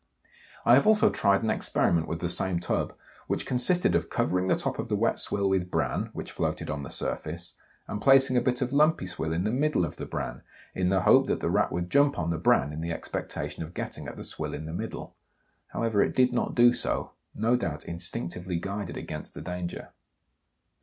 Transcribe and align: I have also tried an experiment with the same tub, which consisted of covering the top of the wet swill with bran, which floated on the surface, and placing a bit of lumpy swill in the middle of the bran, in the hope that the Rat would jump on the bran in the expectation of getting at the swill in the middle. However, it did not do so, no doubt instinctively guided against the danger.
I 0.65 0.73
have 0.73 0.87
also 0.87 1.11
tried 1.11 1.43
an 1.43 1.51
experiment 1.51 2.07
with 2.07 2.21
the 2.21 2.27
same 2.27 2.59
tub, 2.59 2.95
which 3.27 3.45
consisted 3.45 3.93
of 3.93 4.09
covering 4.09 4.47
the 4.47 4.55
top 4.55 4.79
of 4.79 4.89
the 4.89 4.95
wet 4.95 5.19
swill 5.19 5.47
with 5.47 5.69
bran, 5.69 6.09
which 6.11 6.31
floated 6.31 6.71
on 6.71 6.81
the 6.81 6.89
surface, 6.89 7.55
and 7.87 8.01
placing 8.01 8.35
a 8.35 8.41
bit 8.41 8.63
of 8.63 8.73
lumpy 8.73 9.05
swill 9.05 9.31
in 9.31 9.43
the 9.43 9.51
middle 9.51 9.85
of 9.85 9.97
the 9.97 10.07
bran, 10.07 10.41
in 10.73 10.89
the 10.89 11.01
hope 11.01 11.27
that 11.27 11.39
the 11.39 11.51
Rat 11.51 11.71
would 11.71 11.91
jump 11.91 12.17
on 12.17 12.31
the 12.31 12.39
bran 12.39 12.73
in 12.73 12.81
the 12.81 12.91
expectation 12.91 13.61
of 13.61 13.75
getting 13.75 14.07
at 14.07 14.17
the 14.17 14.23
swill 14.23 14.55
in 14.55 14.65
the 14.65 14.73
middle. 14.73 15.15
However, 15.67 16.01
it 16.01 16.15
did 16.15 16.33
not 16.33 16.55
do 16.55 16.73
so, 16.73 17.11
no 17.35 17.55
doubt 17.55 17.85
instinctively 17.85 18.55
guided 18.55 18.97
against 18.97 19.35
the 19.35 19.41
danger. 19.43 19.89